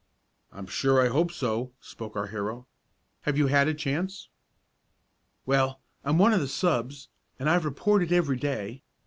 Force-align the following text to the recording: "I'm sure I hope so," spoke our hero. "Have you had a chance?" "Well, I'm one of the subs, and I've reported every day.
"I'm 0.51 0.65
sure 0.65 0.99
I 0.99 1.09
hope 1.09 1.31
so," 1.31 1.73
spoke 1.79 2.15
our 2.15 2.25
hero. 2.25 2.65
"Have 3.21 3.37
you 3.37 3.45
had 3.45 3.67
a 3.67 3.73
chance?" 3.75 4.29
"Well, 5.45 5.79
I'm 6.03 6.17
one 6.17 6.33
of 6.33 6.39
the 6.41 6.47
subs, 6.47 7.09
and 7.37 7.47
I've 7.47 7.65
reported 7.65 8.11
every 8.11 8.37
day. 8.37 8.81